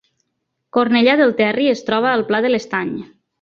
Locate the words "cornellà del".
0.77-1.33